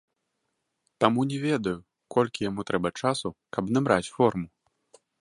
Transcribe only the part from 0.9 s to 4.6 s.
Таму не ведаю, колькі яму трэба часу, каб набраць форму.